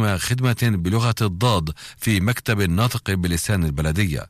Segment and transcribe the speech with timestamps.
[0.00, 4.26] حكم خدمة بلغة الضاد في مكتب الناطق بلسان البلدية.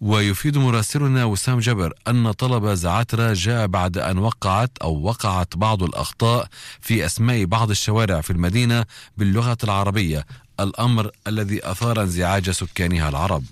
[0.00, 6.48] ويفيد مراسلنا وسام جبر أن طلب زعاترة جاء بعد أن وقعت أو وقعت بعض الأخطاء
[6.80, 8.84] في أسماء بعض الشوارع في المدينة
[9.16, 10.26] باللغة العربية
[10.60, 13.44] الأمر الذي أثار انزعاج سكانها العرب.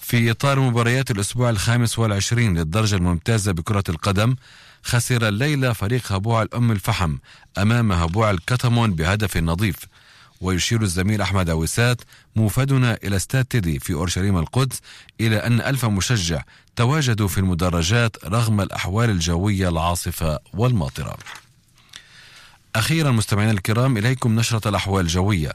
[0.00, 4.36] في إطار مباريات الأسبوع الخامس والعشرين للدرجة الممتازة بكرة القدم
[4.82, 7.16] خسر الليلة فريق هبوع الأم الفحم
[7.58, 9.76] أمام هبوع الكتمون بهدف نظيف.
[10.40, 12.00] ويشير الزميل أحمد عويسات
[12.36, 14.80] موفدنا إلى استاد تيدي في أورشليم القدس
[15.20, 16.42] إلى أن ألف مشجع
[16.76, 21.16] تواجدوا في المدرجات رغم الأحوال الجوية العاصفة والماطرة.
[22.76, 25.52] أخيرا مستمعينا الكرام إليكم نشرة الأحوال الجوية.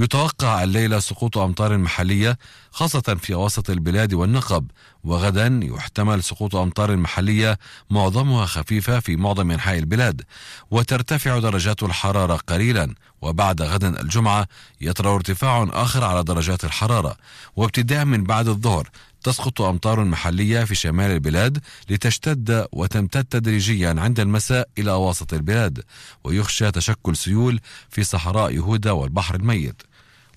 [0.00, 2.38] يتوقع الليلة سقوط أمطار محلية
[2.70, 4.66] خاصة في وسط البلاد والنقب.
[5.04, 7.58] وغدا يحتمل سقوط أمطار محلية
[7.90, 10.22] معظمها خفيفة في معظم أنحاء البلاد.
[10.70, 12.94] وترتفع درجات الحرارة قليلا.
[13.22, 14.48] وبعد غدا الجمعة
[14.80, 17.16] يطرأ ارتفاع آخر على درجات الحرارة.
[17.56, 18.90] وابتداء من بعد الظهر
[19.22, 21.58] تسقط أمطار محلية في شمال البلاد
[21.90, 25.84] لتشتد وتمتد تدريجيا عند المساء إلى وسط البلاد.
[26.24, 27.60] ويخشى تشكل سيول
[27.90, 29.87] في صحراء يهودا والبحر الميت.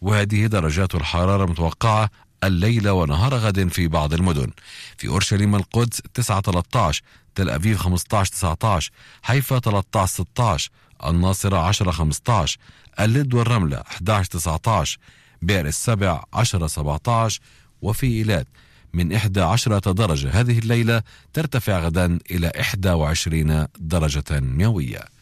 [0.01, 2.09] وهذه درجات الحرارة المتوقعة
[2.43, 4.51] الليلة ونهار غد في بعض المدن.
[4.97, 7.01] في أورشليم القدس 9 13
[7.35, 8.91] تل أبيب 15 19
[9.21, 10.71] حيفا 13 16
[11.05, 12.57] الناصرة 10 15
[12.99, 14.99] اللد والرملة 11 19
[15.41, 17.41] بئر السبع 10 17
[17.81, 18.47] وفي إيلات
[18.93, 20.29] من 11 درجة.
[20.29, 21.01] هذه الليلة
[21.33, 22.51] ترتفع غدا إلى
[22.85, 25.20] 21 درجة مئوية.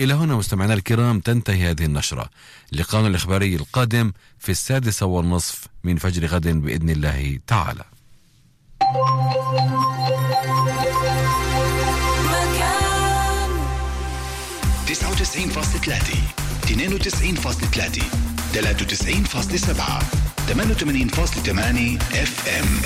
[0.00, 2.30] إلى هنا مستمعينا الكرام تنتهي هذه النشرة.
[2.72, 7.84] لقاءنا الإخباري القادم في السادسة والنصف من فجر غد بإذن الله تعالى.
[12.24, 13.50] مكان.
[14.86, 16.18] 99.3
[16.66, 18.02] 92.3
[18.52, 20.02] 93.7
[20.48, 22.80] 88.8 اف ام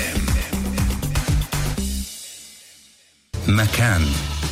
[3.47, 4.05] مكان.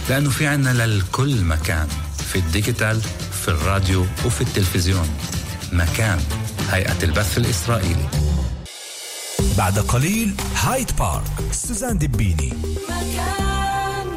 [0.10, 1.88] لأنه في عنا للكل مكان.
[2.34, 3.02] في ال digital
[3.42, 5.10] في الراديو وفي التلفزيون.
[5.72, 6.20] مكان
[6.70, 8.10] هيئة البث الإسرائيلي.
[9.58, 12.54] بعد قليل هايد بارك سوزان دبيني
[12.90, 14.08] مكان.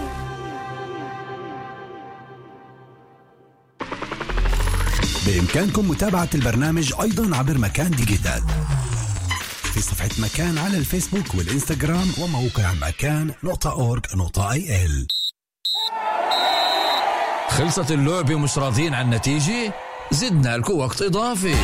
[5.26, 8.42] بإمكانكم متابعة البرنامج أيضا عبر مكان digital.
[9.74, 15.06] في صفحة مكان على الفيسبوك والإنستغرام وموقع مكان نقطة org نقطة il.
[17.60, 19.74] خلصت اللعبة ومش راضيين عن النتيجة؟
[20.10, 21.54] زدنا لكم وقت إضافي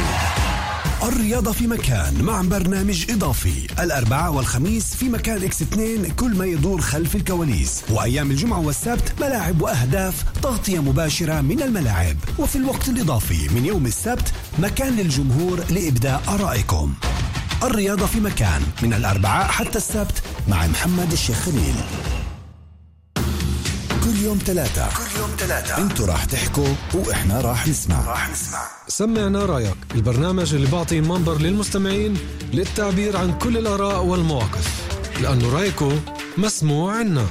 [1.02, 3.66] الرياضة في مكان مع برنامج إضافي.
[3.80, 7.82] الأربعاء والخميس في مكان إكس 2 كل ما يدور خلف الكواليس.
[7.90, 12.16] وأيام الجمعة والسبت ملاعب وأهداف تغطية مباشرة من الملاعب.
[12.38, 16.94] وفي الوقت الإضافي من يوم السبت مكان للجمهور لإبداء آرائكم.
[17.62, 21.74] الرياضة في مكان من الأربعاء حتى السبت مع محمد الشيخ خليل.
[24.06, 28.10] كل يوم ثلاثة كل يوم ثلاثة أنتوا راح تحكوا وإحنا راح نسمع.
[28.10, 28.62] راح نسمع.
[28.88, 29.76] سمعنا رأيك.
[29.94, 32.18] البرنامج اللي بعطي منبر للمستمعين
[32.52, 34.90] للتعبير عن كل الآراء والمواقف.
[35.22, 36.00] لأنه رأيكم
[36.38, 37.26] مسموع عنا.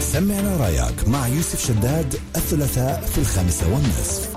[0.00, 4.35] سمعنا رأيك مع يوسف شداد الثلاثاء في الخامسة والنصف.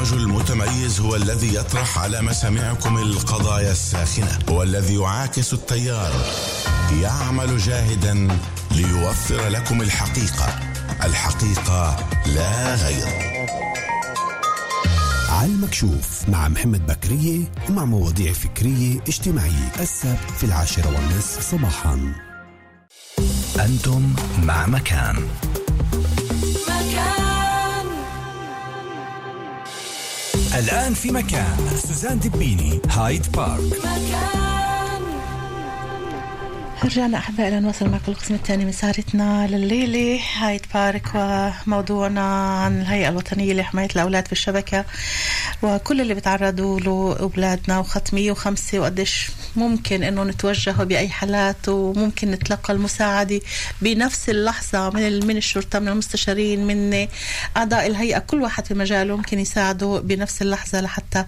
[0.00, 6.12] البرنامج المتميز هو الذي يطرح على مسامعكم القضايا الساخنة هو الذي يعاكس التيار
[7.02, 8.28] يعمل جاهدا
[8.70, 10.58] ليوفر لكم الحقيقة.
[11.04, 11.96] الحقيقة
[12.26, 13.06] لا غير.
[15.28, 19.72] على المكشوف مع محمد بكرية ومع مواضيع فكرية اجتماعية.
[19.80, 22.12] السبت في العاشرة والنصف صباحا.
[23.60, 25.28] أنتم مع مكان.
[26.68, 27.19] مكان.
[30.58, 31.56] الآن في مكان.
[31.76, 33.60] سوزان دبيني هايد بارك.
[33.60, 34.49] مكان
[36.84, 43.52] رجعنا أحبائي لنواصل معكم القسم الثاني من سهرتنا لليلة هايد بارك وموضوعنا عن الهيئة الوطنية
[43.52, 44.84] لحماية الأولاد في الشبكة
[45.62, 52.72] وكل اللي بيتعرضوا له أولادنا وخط 105 وقديش ممكن إنه نتوجهوا بأي حالات وممكن نتلقى
[52.72, 53.40] المساعدة
[53.82, 57.08] بنفس اللحظة من من الشرطة من المستشارين من
[57.56, 58.18] أعضاء الهيئة.
[58.18, 61.24] كل واحد في مجاله ممكن يساعده بنفس اللحظة لحتى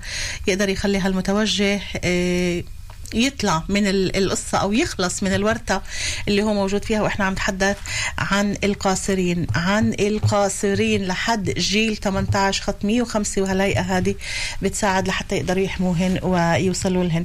[0.46, 2.64] يقدر يخلي هالمتوجه إيه
[3.14, 5.82] يطلع من ال- القصة أو يخلص من الورطة
[6.28, 7.02] اللي هو موجود فيها.
[7.02, 7.76] وإحنا عم نتحدث
[8.18, 14.14] عن القاصرين عن القاصرين لحد جيل 18 خط 105 وهالهيئة هذه
[14.62, 17.24] بتساعد لحتى يقدروا يحموهن ويوصلوا لهن.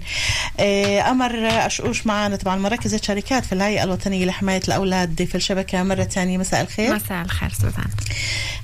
[0.60, 5.84] آه، أمر أشقوش معنا طبعا مراكز الشركات في الهيئة الوطنية لحماية الأولاد في الشبكة.
[5.84, 6.96] مرة ثانية مساء الخير.
[6.96, 7.86] مساء الخير سوزان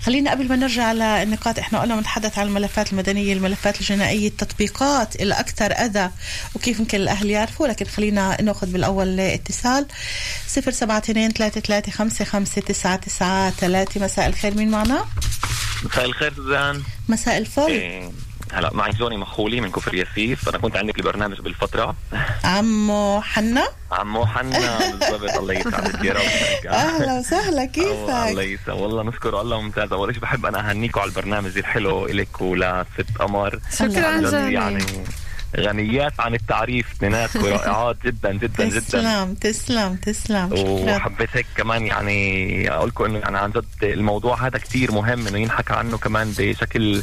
[0.04, 5.72] خلينا قبل ما نرجع للنقاط إحنا قلنا بنتحدث عن الملفات المدنية الملفات الجنائية التطبيقات الأكثر
[5.72, 6.10] أذى
[6.56, 9.86] وكيف يمكن الأهل يعرفوا لكن خلينا نأخذ بالأول اتصال
[10.48, 11.32] 072
[14.00, 15.06] مساء الخير مين معنا؟
[15.84, 17.62] مساء الخير سوزان مساء الفل.
[17.72, 18.12] إيه،
[18.54, 21.96] هلا معي جوني مخولي من كفر ياسيف أنا كنت عندك البرنامج بالفترة.
[22.44, 26.68] عمو حنا؟ عمو حنا بالضبط الله يسعدك يا رب.
[26.68, 28.82] أهلا وسهلا الله كيفك يسعدك.
[28.82, 29.94] والله نشكر الله ممتاز.
[29.94, 33.60] أول شيء بحب أنا اهنيكم على البرنامج الحلو الك ولست قمر.
[33.78, 34.86] شكرا يعني
[35.58, 38.80] غنيات عن التعريف اثنيناتكم رائعات جدا جدا جدا.
[38.80, 40.50] تسلم تسلم تسلم.
[40.54, 45.38] وحبيت هيك كمان يعني أقول لكم إنه يعني عن جد الموضوع هذا كثير مهم إنه
[45.38, 47.02] ينحكى عنه كمان بشكل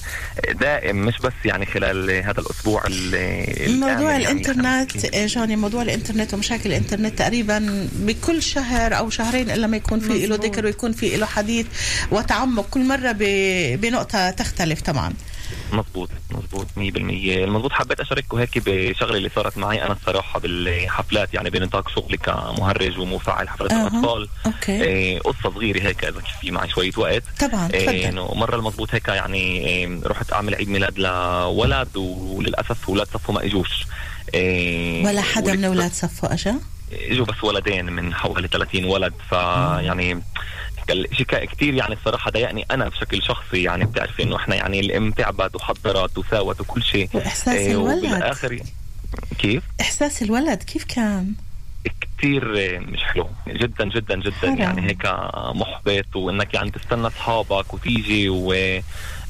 [0.60, 6.70] دائم مش بس يعني خلال هذا الأسبوع ال- موضوع يعني الإنترنت جوني موضوع الإنترنت ومشاكل
[6.70, 10.36] الإنترنت تقريبا بكل شهر أو شهرين إلا ما يكون في له.
[10.36, 11.66] ذكر ويكون في له حديث
[12.10, 12.66] وتعمق.
[12.70, 15.12] كل مرة ب- بنقطة تختلف طبعا.
[15.72, 19.82] مزبوط مزبوط 100% المزبوط حبيت أشارككم هيك بشغلة اللي صارت معي.
[19.84, 23.88] أنا الصراحة بالحفلات يعني بنطاق شغلي كمهرج ومفاعل حفلات أها.
[23.88, 24.28] الأطفال.
[24.46, 24.82] أوكي.
[24.84, 27.22] إيه، قصة صغيرة هيك إذا في معي شوية وقت.
[27.40, 27.96] طبعا إيه، تفضل.
[27.96, 33.44] إنه مرة المزبوط هيك يعني إيه، رحت أعمل عيد ميلاد لولد وللأسف أولاد صفه ما
[33.44, 33.86] إجوش.
[34.34, 36.54] إيه، ولا حدا من أولاد صفه إجا؟
[36.92, 39.12] إجوا بس ولدين من حوالي 30 ولد.
[39.30, 40.22] فيعني
[41.12, 45.54] شيء كثير يعني الصراحة ضايقني أنا بشكل شخصي يعني بتعرفي إنه إحنا يعني الام تعبت
[45.56, 47.08] وحضرت وساوت وكل شيء.
[47.14, 48.04] وإحساس إيه، الولد.
[48.04, 48.58] وبالآخر
[49.38, 51.32] كيف؟ إحساس الولد كيف كان؟
[52.18, 52.44] كثير
[52.80, 53.28] مش حلو.
[53.48, 54.32] جدا جدا جدا.
[54.40, 54.58] حرام.
[54.58, 58.54] يعني هيك محبط وإنك يعني تستنى أصحابك وتيجي و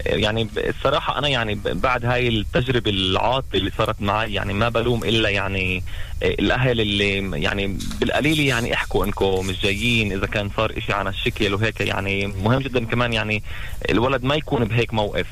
[0.07, 5.29] يعني الصراحة أنا يعني بعد هاي التجربة العاطلة اللي صارت معي يعني ما بلوم إلا
[5.29, 5.83] يعني
[6.23, 11.55] الأهل اللي يعني بالقليل يعني احكوا إنكم مش جايين إذا كان صار إشي عن الشكل
[11.55, 13.43] وهيك يعني مهم جدا كمان يعني
[13.91, 15.27] الولد ما يكون بهيك موقف.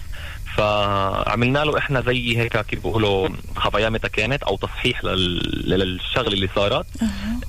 [0.57, 5.71] فعملنا له إحنا زي هيك كيف بيقولوا خفايا متى كانت أو تصحيح لل...
[5.71, 6.87] للشغلة اللي صارت.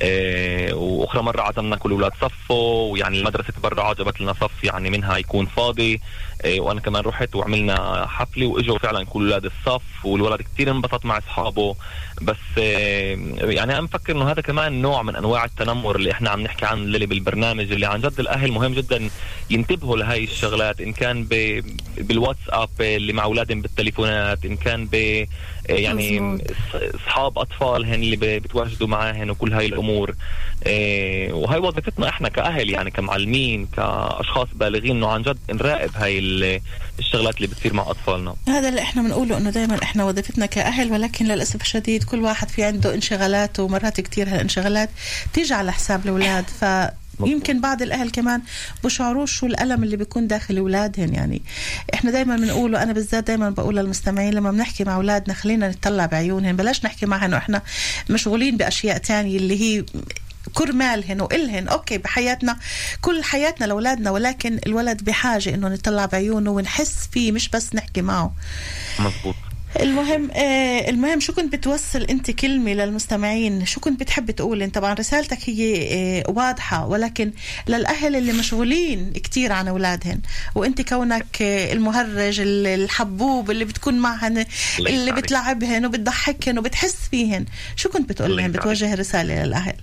[0.02, 5.18] إيه وأخرى مرة عزمنا كل الأولاد صفوا ويعني المدرسة تبرع جابت لنا صف يعني منها
[5.18, 6.02] يكون فاضي.
[6.46, 11.76] وأنا كمان رحت وعملنا حفلة وإجوا فعلا كل أولاد الصف والولد كثير انبسط مع أصحابه
[12.22, 13.18] بس إيه
[13.56, 16.82] يعني أنا مفكر إنه هذا كمان نوع من أنواع التنمر اللي إحنا عم نحكي عنه
[16.84, 19.10] اللي بالبرنامج اللي عن جد الأهل مهم جدا
[19.50, 21.28] ينتبهوا لهي الشغلات إن كان.
[21.98, 25.26] بالواتساب اللي مع أولادهم بالتليفونات إن كان ب
[25.70, 26.48] يعني مظبوط.
[26.52, 30.16] أص- اصحاب اطفالهن اللي ب- بتواجدوا معاهن وكل هاي الأمور.
[30.66, 36.62] إيه وهي وظيفتنا إحنا كأهل يعني كمعلمين كأشخاص بالغين إنه عن جد نراقب هاي ال-
[37.00, 38.36] الشغلات اللي بتصير مع أطفالنا.
[38.48, 42.64] هذا اللي إحنا بنقوله إنه دائما إحنا وظيفتنا كأهل ولكن للأسف الشديد كل واحد في
[42.64, 44.90] عنده انشغالات ومرات كتير هالانشغالات
[45.34, 46.46] تيجي على حساب الأولاد.
[46.50, 46.66] ف
[47.28, 48.42] يمكن بعض الأهل كمان
[48.84, 51.42] بشعروش شو الألم اللي بيكون داخل اولادهم يعني
[51.94, 56.56] إحنا دائما بنقول وأنا بالذات دائما بقول للمستمعين لما بنحكي مع أولادنا خلينا نطلع بعيونهم
[56.56, 57.62] بلاش نحكي معهم انه إحنا
[58.10, 59.86] مشغولين بأشياء تانية اللي هي
[60.54, 61.68] كرمالهن وإلهن.
[61.68, 62.58] أوكي بحياتنا
[63.02, 68.34] كل حياتنا لأولادنا ولكن الولد بحاجة إنه نطلع بعيونه ونحس فيه مش بس نحكي معه.
[69.00, 69.36] مزبوط
[69.80, 75.50] المهم آه المهم شو كنت بتوصل أنت كلمة للمستمعين شو كنت بتحب تقول طبعا رسالتك
[75.50, 77.32] هي آه واضحة ولكن
[77.68, 80.20] للأهل اللي مشغولين كتير عن أولادهن
[80.56, 84.46] وأنت كونك آه المهرج ال- الحبوب اللي بتكون معهن
[84.80, 85.12] اللي.
[85.12, 87.46] بتلعبهن وبتضحكهن وبتحس فيهن
[87.76, 88.52] شو كنت بتقول لهم.
[88.52, 89.74] بتوجه رسالة للأهل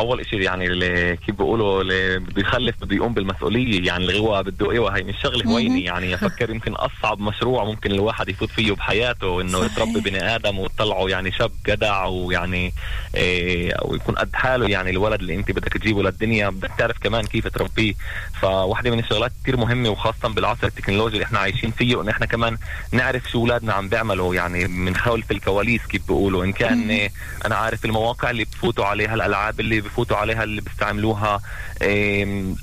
[0.00, 4.42] أول شيء يعني اللي كيف بيقولوا اللي بده يخلف بده يقوم بالمسؤولية يعني اللي هو
[4.42, 5.52] بده أيوه هي مش شغلة مهم.
[5.52, 9.64] هوينه يعني أفكر يمكن أصعب مشروع ممكن الواحد يفوت فيه بحياته إنه.
[9.64, 12.72] يتربي بني آدم وتطلعه يعني شاب جدع ويعني
[13.14, 16.48] إيه ويكون قد حاله يعني الولد اللي أنت بدك تجيبه للدنيا.
[16.48, 17.94] بدك تعرف كمان كيف تربيه.
[18.40, 22.58] فواحدة من الشغلات كثير مهمة وخاصة بالعصر التكنولوجي اللي إحنا عايشين فيه وإن إحنا كمان
[22.92, 24.34] نعرف شو أولادنا عم بيعملوا.
[24.34, 27.08] يعني من خلف الكواليس كيف بيقولوا إن كان
[27.46, 31.40] أنا عارف المواقع اللي بفوتوا عليها الألعاب اللي بفوتوا عليها اللي بيستعملوها.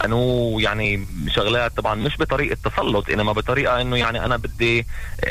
[0.05, 4.85] انو يعني شغلات طبعا مش بطريقة تسلط إنما بطريقة إنه يعني أنا بدي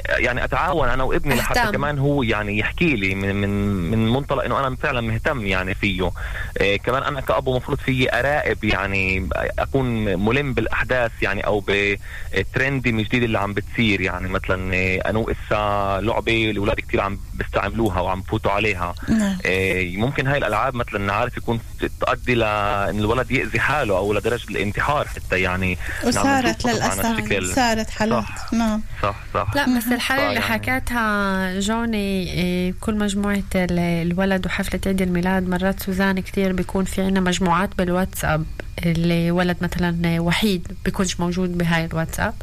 [0.08, 1.70] يعني أتعاون أنا وابني لحتى أهتم.
[1.70, 3.50] كمان هو يعني يحكي لي من من
[3.90, 6.10] من منطلق إنه أنا فعلا مهتم يعني فيه.
[6.58, 13.22] آه، كمان أنا كابو مفروض فيي اراقب يعني أكون ملم بالأحداث يعني أو بترند الجديد
[13.22, 14.74] اللي عم بتصير يعني مثلا
[15.10, 18.94] انو اسا لعبة الاولاد كثير عم بيستعملوها وعم بفوتوا عليها.
[19.08, 19.38] نعم.
[19.46, 21.61] آه، ممكن هاي الألعاب مثلا عارف يكون
[22.00, 25.79] تؤدي لأن الولد يأذي حاله أو لدرجة الانتحار حتى يعني.
[26.05, 27.55] وصارت نعم، للأسف الشكل.
[27.55, 28.53] صارت حالات صح.
[28.53, 28.81] نعم.
[29.03, 29.50] صح صح.
[29.55, 35.49] لا بس الحالة اللي يعني- حكتها جوني إيه، كل مجموعة ال- الولد وحفلة عيد الميلاد
[35.49, 38.45] مرات سوزان كتير بيكون في عنا مجموعات بالواتساب.
[38.87, 42.35] اللي ولد مثلا وحيد بيكونش موجود بهاي الواتساب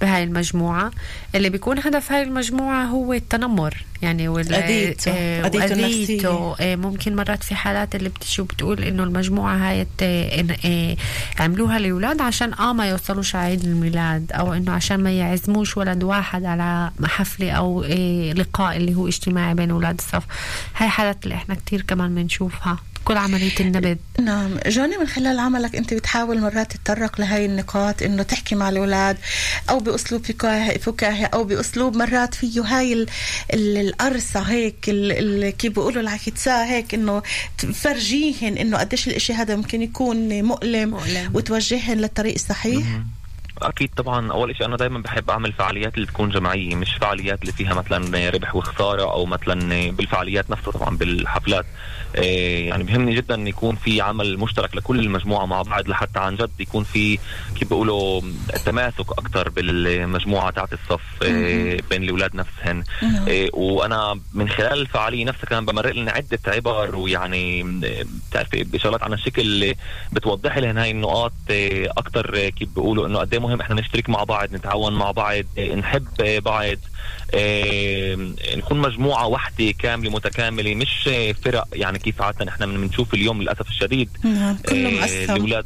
[0.00, 0.90] بهاي المجموعة
[1.34, 5.12] اللي بيكون هدف هاي المجموعة هو التنمر يعني وال أذيته.
[5.46, 5.72] أذيته.
[5.72, 6.54] النفسية.
[6.60, 10.96] إيه، ممكن مرات في حالات اللي بتشو بتقول إنه المجموعة هاي إيه،
[11.40, 16.44] عملوها لأولاد عشان آه ما يوصلوش عيد الميلاد أو إنه عشان ما يعزموش ولد واحد
[16.44, 20.22] على حفلة أو إيه لقاء اللي هو اجتماعي بين أولاد الصف
[20.76, 24.58] هاي حالات اللي إحنا كتير كمان بنشوفها كل عملية النبذ نعم.
[24.66, 29.16] جوني من خلال عملك أنت بتحاول مرات تتطرق لهي النقاط إنه تحكي مع الأولاد
[29.70, 33.06] أو بأسلوب فكاهي فكاهي أو بأسلوب مرات فيه هاي ال-
[33.52, 37.22] ال- القرصة هيك ال- ال- كيف بيقولوا العكتساه هيك إنه
[37.58, 41.30] تفرجيهن إنه قديش الإشي هذا ممكن يكون مؤلم, مؤلم.
[41.34, 42.84] وتوجههن للطريق الصحيح.
[43.68, 47.52] أكيد طبعا أول شيء أنا دائما بحب أعمل فعاليات اللي تكون جماعية مش فعاليات اللي
[47.52, 51.66] فيها مثلا ربح وخسارة أو مثلا بالفعاليات نفسها طبعا بالحفلات.
[52.14, 56.36] إيه يعني بهمني جدا إن يكون في عمل مشترك لكل المجموعة مع بعض لحتى عن
[56.36, 57.18] جد يكون في
[57.58, 58.20] كيف بيقولوا
[58.64, 62.84] تماسك أكثر بالمجموعة تاعت الصف إيه بين الأولاد نفسهن.
[63.02, 63.26] نعم.
[63.28, 69.02] إيه وأنا من خلال الفعالية نفسها كمان بمرق لنا عدة عبر ويعني إيه، بتعرفي بشغلات
[69.02, 69.74] عن الشكل
[70.12, 74.24] بتوضح لهم هاي النقاط إيه، أكثر إيه، كيف بيقولوا إنه قد مهم إحنا نشترك مع
[74.24, 75.44] بعض نتعاون مع بعض
[75.76, 76.04] نحب
[76.44, 76.76] بعض
[78.56, 81.08] نكون مجموعة واحدة كاملة متكاملة مش
[81.44, 84.08] فرق يعني كيف عاده إحنا من- بنشوف اليوم للأسف الشديد.
[84.24, 85.64] نعم كله مقسم الاولاد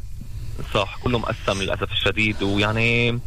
[0.73, 3.19] صح كله مقسم للأسف الشديد ويعني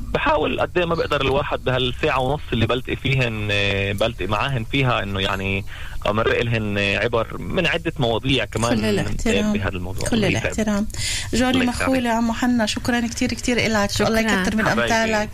[0.00, 5.02] بحاول قد إيه ما بقدر الواحد بهالساعة ونص اللي بلتقي فيهن آه، بلتقي معاهن فيها
[5.02, 5.64] إنه يعني
[6.06, 9.52] امرق لهن آه، عبر من عدة مواضيع كمان كل الاحترام.
[9.52, 10.08] بهذا الموضوع.
[10.08, 10.88] كل الله الاحترام.
[11.34, 12.16] جوني الله مخولة يسعدك.
[12.16, 13.90] عمو حنا شكرا كتير كتير إلك.
[13.90, 14.08] شكراً.
[14.08, 15.28] الله يكتر من الله يسعدك.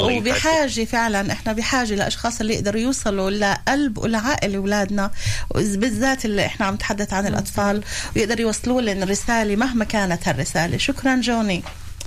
[0.00, 5.10] وبحاجة فعلا إحنا بحاجة لأشخاص اللي يقدروا يوصلوا لقلب ولعقل أولادنا.
[5.54, 7.82] بالذات اللي إحنا عم نتحدث عن الأطفال
[8.16, 10.76] ويقدروا يوصلوا لنا رسالة مهما كانت هالرسالة.
[10.76, 11.62] شكرا جوني.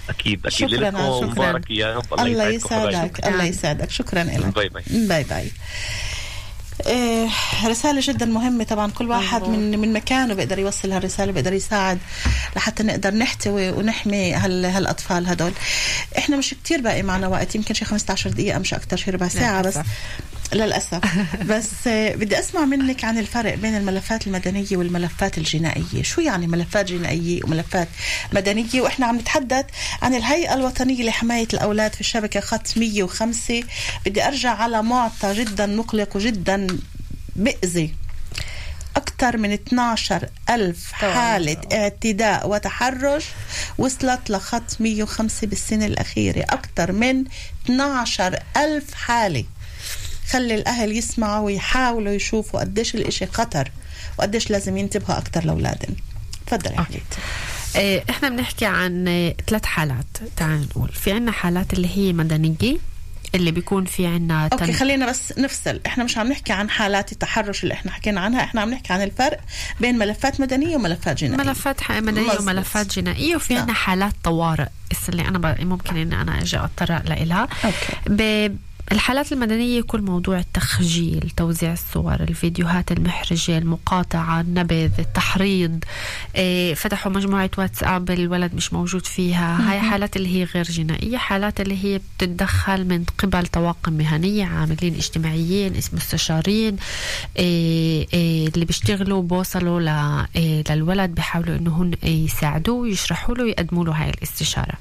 [0.09, 0.69] أكيد أكيد.
[0.69, 1.25] شكراً، لكم شكراً.
[1.27, 2.13] مبارك يا رب.
[2.13, 2.55] الله حبايبي.
[2.55, 3.27] يسعدك.
[3.27, 3.89] الله يسعدك.
[3.89, 4.83] شكرا لك bye bye.
[4.87, 5.51] bye bye.
[7.65, 8.91] رسالة جدا مهمة طبعا.
[8.91, 11.99] كل واحد من من مكانه بيقدر يوصل هالرسالة بيقدر يساعد
[12.55, 15.51] لحتى نقدر نحتوي ونحمي هال هالأطفال هدول.
[16.17, 19.61] إحنا مش كتير باقي معنا وقت يمكن شي 15 دقيقة مش أكتر شي ربع ساعة
[19.61, 19.77] بس.
[20.53, 21.01] للأسف.
[21.49, 26.03] بس آه، بدي أسمع منك عن الفرق بين الملفات المدنية والملفات الجنائية.
[26.03, 27.87] شو يعني ملفات جنائية وملفات
[28.33, 29.65] مدنية؟ وإحنا عم نتحدث
[30.01, 33.63] عن الهيئة الوطنية لحماية الأولاد في الشبكة خط 105
[34.05, 36.67] بدي أرجع على معطى جدا مقلق وجدا
[37.35, 37.93] بئذي.
[38.95, 43.25] أكثر من 12 ألف حالة اعتداء وتحرش
[43.77, 46.39] وصلت لخط 105 بالسنة الأخيرة.
[46.39, 47.23] أكثر من
[47.65, 49.45] 12 ألف حالة.
[50.29, 53.71] خلي الأهل يسمعوا ويحاولوا يشوفوا قديش الإشي خطر
[54.17, 55.95] وقديش لازم ينتبهوا أكثر لأولادهم.
[56.47, 57.17] تفضلي يا حبيبتي.
[57.75, 60.05] إيه، إحنا بنحكي عن ثلاث حالات
[60.35, 60.89] تعال نقول.
[60.89, 62.77] في عنا حالات اللي هي مدنية
[63.35, 65.79] اللي بيكون في عنا okay خلينا بس نفصل.
[65.85, 69.01] إحنا مش عم نحكي عن حالات التحرش اللي إحنا حكينا عنها إحنا عم نحكي عن
[69.01, 69.39] الفرق
[69.81, 71.43] بين ملفات مدنية وملفات جنائية.
[71.43, 72.41] ملفات مدنية مظبوط.
[72.41, 73.63] وملفات جنائية وفي نعم.
[73.63, 74.67] عنا حالات طوارئ.
[75.09, 75.61] اللي أنا ب...
[75.61, 77.47] ممكن إن أنا أجي أتطرق لإلها.
[77.65, 77.75] okay.
[78.07, 78.55] ب...
[78.91, 85.83] الحالات المدنية كل موضوع التخجيل توزيع الصور الفيديوهات المحرجة المقاطعة النبذ التحريض
[86.35, 89.71] إيه فتحوا مجموعة واتساب الولد مش موجود فيها.
[89.71, 94.95] هاي حالات اللي هي غير جنائية حالات اللي هي بتتدخل من قبل طواقم مهنية عاملين
[94.95, 96.77] اجتماعيين مستشارين
[97.37, 99.87] إيه إيه اللي بيشتغلوا بوصلوا ل...
[100.35, 104.73] إيه للولد بيحاولوا إنه هن يساعدوه يشرحوا له يقدموا له هاي الاستشارة.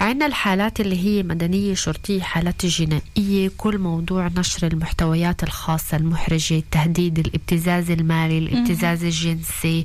[0.00, 6.62] عندنا الحالات اللي هي مدنية شرطية حالات الجنائية هي كل موضوع نشر المحتويات الخاصة المحرجة
[6.70, 9.84] تهديد الابتزاز المالي الابتزاز الجنسي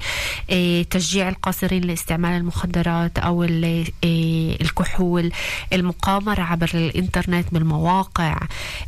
[0.50, 5.32] إيه تشجيع القاصرين لاستعمال المخدرات أو إيه الكحول
[5.74, 8.38] المقامرة عبر الإنترنت بالمواقع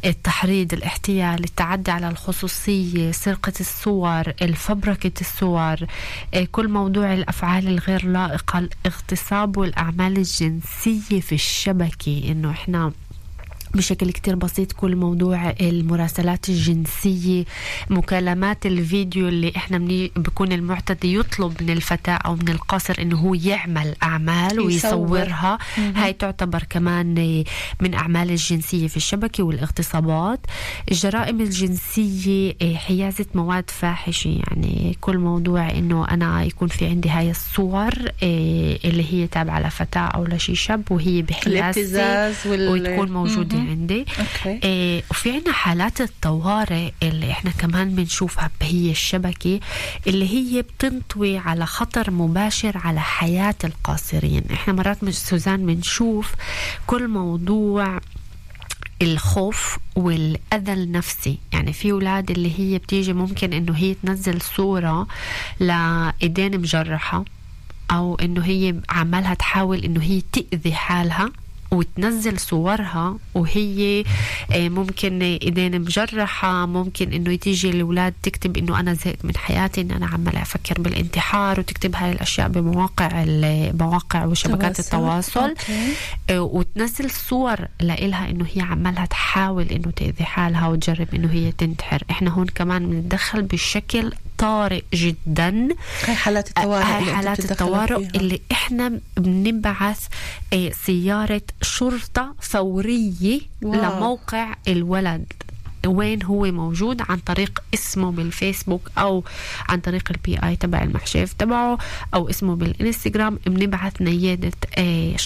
[0.05, 5.75] التحريض الاحتيال التعدي على الخصوصية سرقة الصور الفبركة الصور
[6.33, 12.31] إيه كل موضوع الأفعال الغير لائقة الاغتصاب والأعمال الجنسية في الشبكة.
[12.31, 12.91] إنه إحنا
[13.73, 17.45] بشكل كتير بسيط كل موضوع المراسلات الجنسية
[17.89, 19.77] مكالمات الفيديو اللي إحنا
[20.15, 24.95] بكون المعتدي يطلب من الفتاة أو من القاصر إنه هو يعمل أعمال يصور.
[24.95, 25.57] ويصورها
[25.95, 27.43] هاي تعتبر كمان
[27.81, 30.39] من أعمال الجنسية في الشبكة والاغتصابات
[30.91, 37.31] الجرائم الجنسية إيه، حيازة مواد فاحشة يعني كل موضوع إنه أنا يكون في عندي هاي
[37.31, 37.91] الصور
[38.23, 41.71] إيه، اللي هي تابعة لفتاة أو لشي شاب وهي بحيازة.
[42.91, 43.69] وتكون موجودة مهم.
[43.69, 44.05] عندي.
[44.63, 49.59] إيه وفي عنا حالات الطوارئ اللي إحنا كمان بنشوفها بهي الشبكة
[50.07, 54.43] اللي هي بتنطوي على خطر مباشر على حياة القاصرين.
[54.53, 56.31] إحنا مرات من سوزان بنشوف
[56.87, 57.99] كل موضوع
[59.01, 61.37] الخوف والأذى النفسي.
[61.53, 65.07] يعني في أولاد اللي هي بتيجي ممكن إنه هي تنزل صورة
[65.59, 67.25] لإيدين مجرحة
[67.91, 71.29] أو إنه هي عمالها تحاول إنه هي تأذي حالها.
[71.73, 74.03] وتنزل صورها وهي
[74.51, 79.91] آه، ممكن ايدين مجرحة ممكن إنه تيجي الأولاد تكتب إنه أنا زهقت من حياتي ان
[79.91, 85.53] أنا عمالة أفكر بالانتحار وتكتب هاي الأشياء بمواقع المواقع وشبكات التواصل.
[86.29, 92.03] آه، وتنزل صور لإلها إنه هي عمالها تحاول إنه تأذي حالها وتجرب إنه هي تنتحر.
[92.11, 95.67] إحنا هون كمان بنتدخل بشكل طارئ جدا
[96.07, 98.21] هاي حالات الطوارئ اللي هاي حالات الطوارئ فيها.
[98.21, 99.99] اللي إحنا بنبعث
[100.53, 103.73] آه، سيارة شرطة فورية wow.
[103.73, 105.33] لموقع الولد
[105.87, 109.23] وين هو موجود عن طريق اسمه بالفيسبوك أو
[109.69, 111.77] عن طريق ال IP تبع ال מחשב تبعه
[112.13, 113.39] أو اسمه بالإنستغرام.
[113.45, 115.17] بنبعث ניידת آه، يعني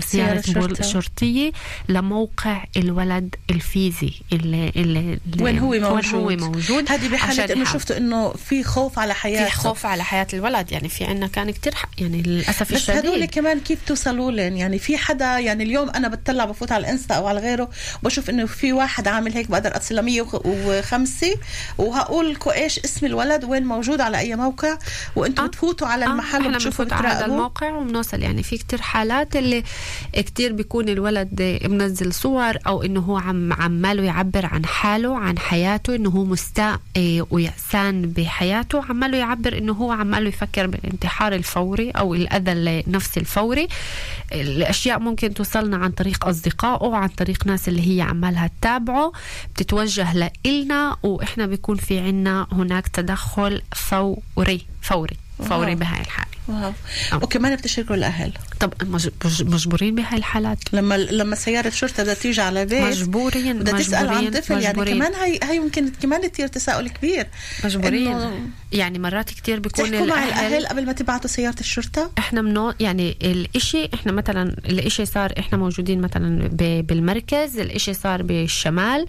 [0.00, 0.82] سيارة سيارة شرطة.
[0.84, 1.52] شرطية
[1.88, 7.64] لموقع الولد ال פיזי اللي, اللي وين هو موجود وين هو موجود؟ هذه بحالة إنه.
[7.64, 10.72] شفتوا إنه في خوف على حياته في خوف على حياة الولد.
[10.72, 14.56] يعني في عنا كان كتير ح- يعني للأسف بس هدول الشديد كمان كيف توصلوا لهم
[14.56, 17.70] يعني في حدا يعني اليوم أنا بتطلع بفوت على الإنستا أو على غيره
[18.02, 21.26] بشوف إنه في واحد عامل هيك بقدر أتصل ل 105
[21.78, 24.78] وهقول لكم إيش اسم الولد وين موجود على أي موقع.
[25.16, 25.46] وأنتم آه.
[25.46, 28.22] بتفوتوا على المحل إحنا وبتشوفوا بنفوت على الموقع وبنوصل.
[28.22, 29.62] يعني في كتير حالات اللي
[30.12, 35.94] كتير بيكون الولد منزل صور أو إنه هو عم عماله يعبر عن حاله عن حياته
[35.94, 38.84] إنه هو مستاء إيه، ويأسان بحياته.
[38.84, 43.68] عماله يعبر إنه هو عماله يفكر بالانتحار الفوري أو الأذى النفسي الفوري.
[44.32, 49.12] الأشياء ممكن توصلنا عن طريق أصدقائه عن طريق ناس اللي هي عمالها تتابعه.
[49.54, 55.16] بتتوجه لإلنا وإحنا بيكون في عنا هناك تدخل فوري فوري
[55.48, 55.74] فوري.
[55.74, 56.72] بهاي الحالة wow.
[57.22, 62.40] وكمان بتشاركوا الأهل طب مج- مج- مجبورين بهاي الحالات؟ لما لما سيارة شرطة بدها تيجي
[62.40, 64.84] على بيت مجبورين بدها تسأل عن طفل يعني.
[64.84, 67.26] كمان هاي هي ممكن كمان تصير تساؤل كبير.
[67.64, 68.50] مجبورين.
[68.72, 73.16] يعني مرات كتير بيكون تحكوا مع الأهل قبل ما تبعتوا سيارة الشرطة؟ إحنا منو يعني
[73.22, 76.48] الإشي إحنا مثلا الإشي صار إحنا موجودين مثلا
[76.82, 79.06] بالمركز الإشي صار بالشمال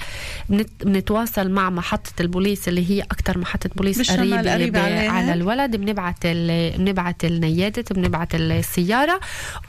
[0.50, 5.12] بنت بنتواصل مع محطة البوليس اللي هي أكتر محطة بوليس بالشمال قريبة قريبة ب- عليها.
[5.12, 6.78] على الولد بنبعت ال...
[6.78, 9.20] بنبعت النيادة بنبعت السيارة.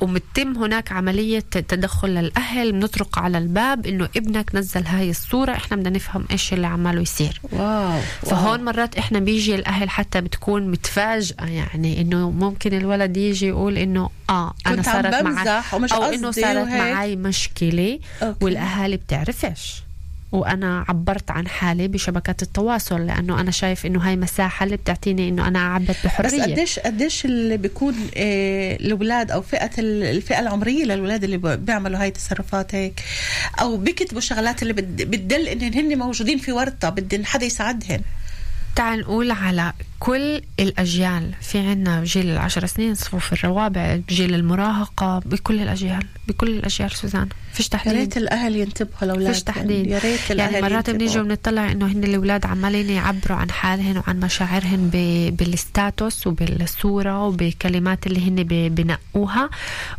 [0.01, 2.73] وبتتم هناك عملية تدخل للأهل.
[2.73, 5.53] بنطرق على الباب إنه ابنك نزل هاي الصورة.
[5.53, 7.41] إحنا بدنا نفهم إيش اللي عماله يصير.
[7.53, 11.45] واو فهون مرات إحنا بيجي الأهل حتى بتكون متفاجئة.
[11.45, 14.09] يعني إنه ممكن الولد يجي يقول أنا
[14.67, 15.63] كنت عم صارت معي.
[15.75, 16.69] إنه قصدي صارت.
[16.69, 18.45] معي مشكلة أوكي.
[18.45, 19.84] والأهالي بتعرفش
[20.35, 25.49] وأنا عبرت عن حالي بشبكات التواصل لأنه أنا شايف إنه هاي مساحة اللي بتعطيني إنه
[25.49, 26.43] أنا أعبر بس بحرية.
[26.43, 32.09] قديش قديش اللي بيكون آه، الأولاد أو فئة ال- الفئة العمرية للأولاد اللي بيعملوا هاي
[32.09, 33.01] التصرفات هيك
[33.61, 38.01] أو بيكتبوا شغلات اللي بت- بتدل انهم هن موجودين في ورطة بدهم حدا يساعدهم
[38.77, 41.35] تعال نقول على كل الأجيال.
[41.41, 47.29] في عنا جيل العشر سنين صفوف الروابع جيل المراهقة بكل الأجيال بكل الأجيال سوزان.
[47.53, 47.95] فيش يا تحديد.
[47.97, 49.33] ريت الأهل ينتبهوا لأولادهم.
[49.33, 49.87] فيش تحديد.
[49.87, 50.91] يا ريت الأهل يعني مرات.
[50.91, 54.91] بنيجي وبنطلع إنه هن الأولاد عمالين يعبروا عن حالهن وعن مشاعرهن
[55.39, 59.51] بالستاتوس وبالصورة وبكلمات اللي هن بنقوها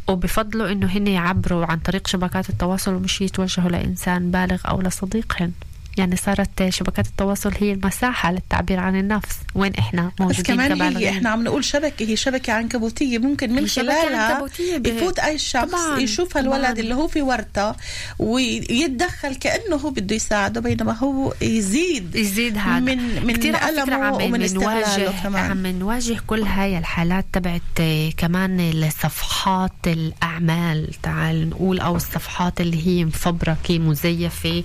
[0.08, 5.52] وبفضلوا إنه هن يعبروا عن طريق شبكات التواصل ومش يتوجهوا لإنسان بالغ أو لصديقهن.
[5.98, 9.38] يعني صارت شبكات التواصل هي المساحة للتعبير عن النفس.
[9.56, 13.68] وين إحنا؟ بس موجودين كمان هي إحنا عم نقول شبكة هي شبكة عنكبوتيه ممكن من
[13.68, 16.72] شبكة خلالها عنكبوتية يفوت أي شخص طبعاً، يشوف الولد طبعاً.
[16.72, 17.76] اللي هو في ورطة
[18.20, 22.80] ويتدخل كأنه هو بده يساعده بينما هو يزيد يزيد هذا.
[22.80, 25.52] من من كتير ألمه ومن استغلاله كمان.
[25.52, 30.90] عم نواجه كل هاي الحالات تبعت آه، كمان الصفحات الأعمال.
[31.04, 34.64] تعال نقول أو الصفحات اللي هي مفبركة مزيفة.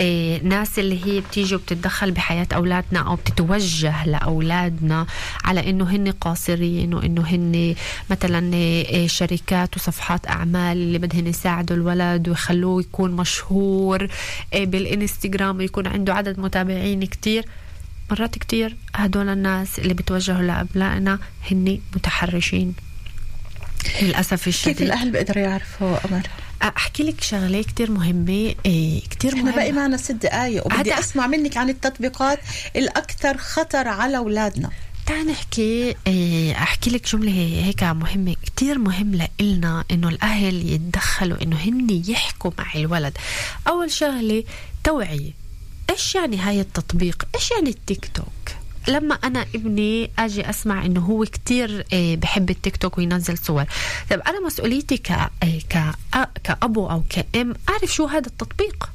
[0.00, 5.06] آه، ناس اللي هي بتيجي وبتتدخل بحياة أولادنا أو بتتوجه لأولادنا
[5.44, 7.74] على إنه هن قاصرين وإنه هن
[8.10, 14.08] مثلا آه، شركات وصفحات أعمال اللي بدهن يساعدوا الولد ويخلوه يكون مشهور
[14.54, 17.44] آه، بالإنستغرام ويكون عنده عدد متابعين كتير.
[18.10, 21.18] مرات كتير هدول الناس اللي بتوجهوا لأبنائنا
[21.50, 22.74] هن متحرشين.
[24.02, 24.82] للأسف كيف الشديد.
[24.82, 26.22] الأهل بيقدروا يعرفوا قمر
[26.62, 31.56] أحكي لك شغلة كتير مهمة إيه كتير إحنا باقي معنا ست دقائق وبدي أسمع منك
[31.56, 32.38] عن التطبيقات
[32.76, 34.70] الأكثر خطر على أولادنا.
[35.06, 41.42] تعال نحكي إيه، أحكي لك جملة هي- هيك مهمة كتير مهم لإلنا إنه الأهل يتدخلوا
[41.42, 43.18] إنه هن يحكوا مع الولد.
[43.68, 44.44] أول شغلة
[44.84, 45.30] توعية.
[45.90, 48.56] إيش يعني هاي التطبيق؟ إيش يعني التيك توك؟
[48.88, 53.64] لما أنا ابني أجي أسمع إنه هو كتير إيه، بحب التيك توك وينزل صور.
[54.10, 55.10] طب أنا مسؤوليتي ك
[55.42, 55.94] إيه، ك
[56.44, 58.90] كأبو أو كأم أعرف شو هذا التطبيق؟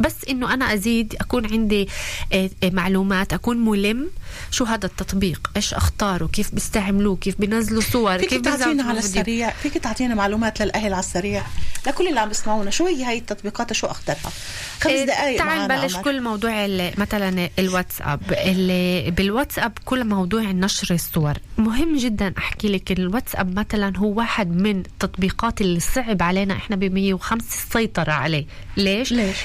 [0.00, 1.88] بس إنه أنا أزيد أكون عندي
[2.32, 4.06] آه، آه، معلومات أكون ملم.
[4.50, 8.98] شو هذا التطبيق؟ إيش أخطاره؟ كيف بيستعملوه؟ كيف بينزلوا صور؟ فيك كيف تعطينا على.
[8.98, 11.42] السريع فيك تعطينا معلومات للأهل على السريع.
[11.86, 14.32] لكل اللي عم بيسمعونا شو هي هاي التطبيقات شو أخطرها؟
[14.80, 15.96] خمس إيه، دقائق تعال نبلش.
[15.96, 16.66] كل موضوع
[16.98, 18.20] مثلا الواتساب.
[18.32, 21.34] اللي بالواتساب كل موضوع نشر الصور.
[21.58, 26.84] مهم جدا أحكي لك الواتساب مثلا هو واحد من التطبيقات اللي صعب علينا إحنا ب
[26.84, 28.46] 105 السيطره عليه.
[28.76, 29.36] ليش؟ ليش؟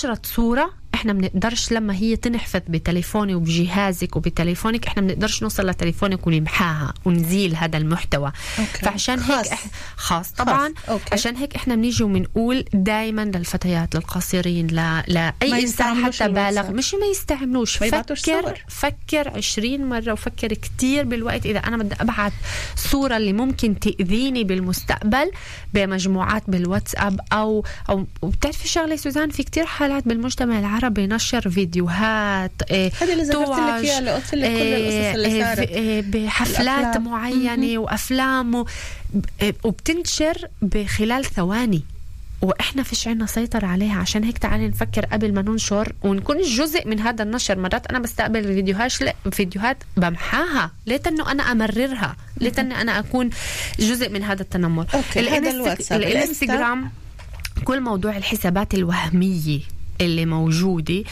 [0.00, 6.94] انتشرت صورة إحنا بنقدرش لما هي تنحفظ بتليفوني وبجهازك وبتليفونك إحنا بنقدرش نوصل لتليفونك ونمحاها
[7.04, 8.78] ونزيل هذا المحتوى okay.
[8.82, 9.30] فعشان خاص.
[9.46, 9.64] هيك إح...
[9.96, 11.04] خاص طبعا okay.
[11.12, 16.70] عشان هيك إحنا بنيجي وبنقول دائما للفتيات للقصيرين لا لا ما اي إنسان حتى بالغ.
[16.70, 18.54] مش ما يستعملوش ما فكر صور.
[18.68, 22.32] فكر 20 مرة وفكر كتير بالوقت إذا أنا بدي أبعت
[22.76, 25.30] صورة اللي ممكن تأذيني بالمستقبل
[25.74, 32.92] بمجموعات بالواتساب أو أو وبتعرفي شغلة سوزان في كتير حالات بالمجتمع العربي نشر فيديوهات إيه
[33.00, 35.68] هذه اللي ذكرت لك إياها اللي قلت لك كل القصص اللي إيه، صارت.
[35.68, 37.04] إيه، بحفلات الأفلام.
[37.04, 38.66] معينة وأفلام و-
[39.64, 41.82] وبتنشر بخلال ثواني.
[42.42, 43.98] وإحنا فيش عنا سيطرة عليها.
[44.00, 47.58] عشان هيك تعالي نفكر قبل ما ننشر ونكون جزء من هذا النشر.
[47.58, 48.92] مرات أنا بستقبل فيديوهات
[49.32, 50.70] فيديوهات بمحاها.
[50.86, 52.16] ليت أنه أنا أمررها.
[52.40, 53.30] ليت أني أنا أكون
[53.78, 54.86] جزء من هذا التنمر.
[54.94, 55.96] okay، هذا.
[55.96, 56.90] الإنستغرام
[57.64, 59.60] كل موضوع الحسابات الوهمية.
[60.00, 61.04] اللي موجودة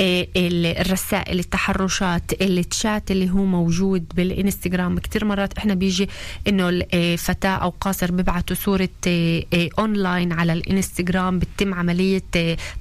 [0.00, 4.98] ال- الرسائل التحرشات التشات اللي هو موجود بالإنستغرام.
[4.98, 6.08] كتير مرات إحنا بيجي
[6.48, 12.22] إنه الفتاة أو قاصر بيبعتوا صورة إيه، اونلاين على الإنستغرام بتتم عملية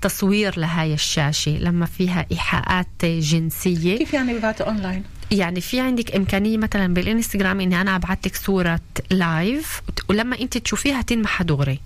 [0.02, 3.97] تصوير لهاي الشاشة لما فيها إيحاءات إيه، جنسية.
[3.97, 8.80] كيف يعني بيبعتوا اونلاين يعني في عندك إمكانية مثلا بالإنستغرام إني أنا أبعت لك صورة
[9.12, 11.80] live ولما أنت تشوفيها تنمحى دغري.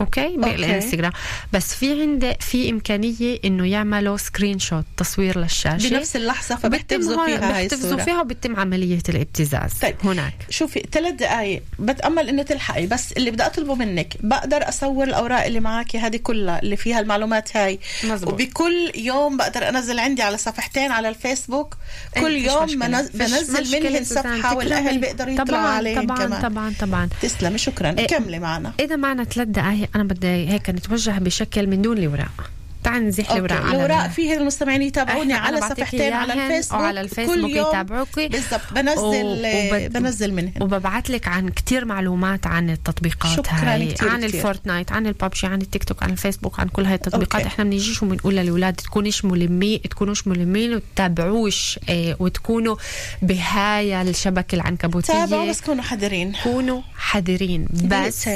[0.00, 1.12] أوكي؟ بالانستغرام
[1.52, 5.88] بس في عند في إمكانية إنه يعملوا screenshot تصوير للشاشة.
[5.88, 8.02] بنفس اللحظة هون- فيها الصورة.
[8.02, 9.96] فيها وبتم عملية الابتزاز طيب.
[10.04, 10.34] هناك.
[10.50, 12.86] شوفي ثلاث دقائق بتأمل إنه تلحقي.
[12.86, 17.56] بس اللي بدي أطلبه منك بقدر أصور الأوراق اللي معك هذه كلها اللي فيها المعلومات
[17.56, 18.32] هاي؟ مزبوط.
[18.32, 21.76] وبكل يوم بقدر أنزل عندي على صفحتين على الفيسبوك.
[22.16, 24.04] إيه، كل يوم بنزل منهن سوزان.
[24.04, 24.98] صفحة والأهل.
[24.98, 26.42] بيقدروا يطلعوا عليهم طبعا كمان.
[26.42, 27.08] طبعا طبعا.
[27.22, 27.94] تسلمي شكرا.
[27.98, 28.06] إيه.
[28.06, 28.72] كملي معنا.
[28.80, 32.50] إذا معنا ثلاث دقائق أنا بدي هيك نتوجه بشكل من دون الاوراق
[32.84, 33.30] تعال نزيح.
[33.30, 37.68] الاوراق على الاوراق ال- فيه المستمعين يتابعوني على صفحتين على الفيسبوك وعلى الفيسبوك كل يوم
[37.68, 43.86] يتابعوكي بالضبط بنزل وبد- بنزل منهن وببعت لك عن كتير معلومات عن التطبيقات شكراً هاي
[43.92, 44.34] كتير عن كتير.
[44.40, 47.46] الفورتنايت عن الببجي عن التيك توك عن الفيسبوك عن كل هاي التطبيقات أوكي.
[47.54, 52.76] إحنا بنجيش وبنقول للأولاد تكونيش ملمين تكونوش ملمين وتتابعوش آه وتكونوا
[53.22, 58.28] بهاي الشبكة العنكبوتية تابعوا بس كونوا حذرين كونوا حذرين بس.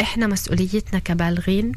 [0.00, 1.72] إحنا مسؤوليتنا كبالغين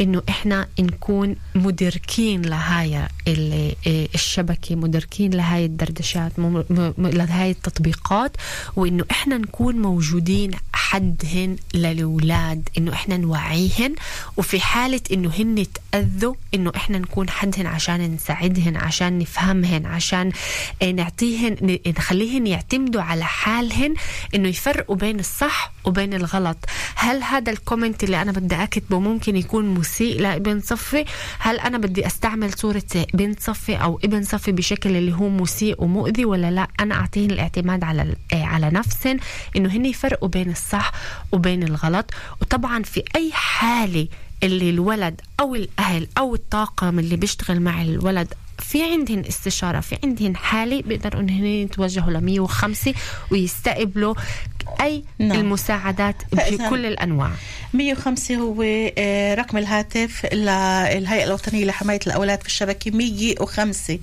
[0.00, 3.74] إنه إحنا نكون مدركين لهاي ال-
[4.14, 6.32] الشبكة مدركين لهاي الدردشات
[6.98, 8.36] لهاي التطبيقات
[8.76, 13.94] وإنه إحنا نكون موجودين حدهن للأولاد إنه إحنا نوعيهن
[14.36, 20.32] وفي حالة إنه هن تأذوا إنه إحنا نكون حدهن عشان نساعدهن عشان نفهمهن عشان
[20.94, 23.94] نعطيهن نخليهن يعتمدوا على حالهن
[24.34, 26.56] إنه يفرقوا بين الصح وبين الغلط.
[27.02, 31.04] هل هذا الكومنت اللي أنا بدي أكتبه ممكن يكون مسيء لابن صفي؟
[31.38, 32.82] هل أنا بدي أستعمل صورة
[33.14, 37.84] بنت صفي أو ابن صفي بشكل اللي هو مسيء ومؤذي ولا لا؟ أنا أعطيهن الاعتماد
[37.84, 39.18] على آه، على نفسهن
[39.56, 40.92] إنه هن يفرقوا بين الصح
[41.32, 42.10] وبين الغلط.
[42.42, 44.08] وطبعا في أي حالة
[44.42, 50.36] اللي الولد أو الأهل أو الطاقم اللي بيشتغل مع الولد في عندهن استشارة في عندهن
[50.36, 52.94] حالة بيقدروا إنهن يتوجهوا ل 105
[53.30, 54.14] ويستقبلوا
[54.80, 55.38] أي نعم.
[55.38, 57.30] المساعدات بكل الأنواع.
[57.74, 58.62] 105 هو
[58.98, 63.98] آه، رقم الهاتف للهيئة الوطنية لحماية الأولاد في الشبكة 105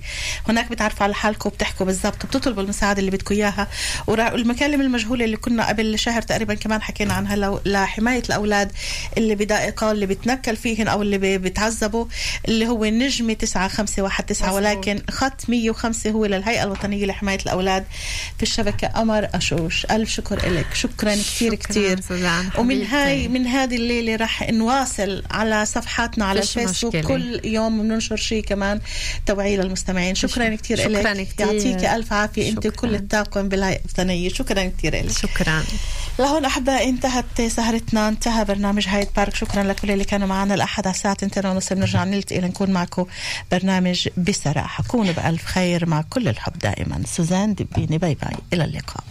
[0.48, 3.68] هناك بتعرفوا على حالكم وبتحكوا بالضبط بتطلبوا المساعدة اللي بدكم إياها.
[4.06, 8.72] والمكالمة المجهولة اللي كنا قبل شهر تقريبا كمان حكينا عنها لو- لحماية الأولاد
[9.18, 12.06] اللي بدائقة اللي بتنكل فيهن أو اللي بتعذبوا
[12.48, 17.84] اللي هو نجمة 9519 ولكن خط 105 هو للهيئة الوطنية لحماية الأولاد
[18.36, 19.84] في الشبكة قمر أشوش.
[19.90, 20.74] ألف شكر لك.
[20.74, 22.00] شكرا كثير شكراً كثير
[22.58, 22.86] ومن.
[22.86, 26.96] هاي من هذه الليلة رح نواصل على صفحاتنا على الفيسبوك.
[26.96, 27.08] مشكلة.
[27.08, 28.80] كل يوم بننشر شيء كمان
[29.26, 30.14] توعية للمستمعين.
[30.14, 31.40] شكرا كثير شكراً لك.
[31.40, 32.48] يعطيك ألف عافية.
[32.48, 32.70] أنت شكراً.
[32.70, 35.18] وكل الطاقم بالهيئة الوطنية شكرا كثير لك.
[35.18, 35.64] شكرا.
[36.18, 38.08] لهون أحبائي انتهت سهرتنا.
[38.08, 39.34] انتهى برنامج هايد بارك.
[39.34, 43.06] شكرا لكل اللي كانوا معنا الأحد على الساعة 2 ونص بنرجع نلتقي لنكون معكم
[43.52, 47.02] برنامج بصراحة كونوا بألف خير مع كل الحب دائما.
[47.06, 47.98] سوزان دبيني.
[47.98, 48.36] bye bye.
[48.52, 49.04] إلى اللقاء.